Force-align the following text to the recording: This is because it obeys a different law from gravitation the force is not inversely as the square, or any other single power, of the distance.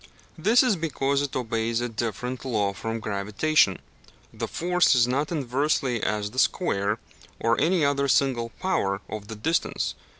This 0.35 0.63
is 0.63 0.75
because 0.77 1.21
it 1.21 1.35
obeys 1.35 1.79
a 1.79 1.87
different 1.87 2.43
law 2.43 2.73
from 2.73 2.99
gravitation 2.99 3.77
the 4.33 4.47
force 4.47 4.95
is 4.95 5.07
not 5.07 5.31
inversely 5.31 6.01
as 6.01 6.31
the 6.31 6.39
square, 6.39 6.97
or 7.39 7.61
any 7.61 7.85
other 7.85 8.07
single 8.07 8.49
power, 8.59 9.01
of 9.07 9.27
the 9.27 9.35
distance. 9.35 9.93